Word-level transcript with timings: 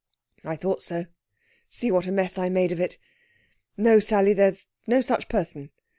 "I 0.43 0.55
thought 0.55 0.81
so. 0.81 1.05
See 1.67 1.91
what 1.91 2.07
a 2.07 2.11
mess 2.11 2.35
I 2.39 2.49
made 2.49 2.71
of 2.71 2.79
it! 2.79 2.97
No, 3.77 3.99
Sally, 3.99 4.33
there's 4.33 4.65
no 4.87 4.99
such 4.99 5.29
person. 5.29 5.69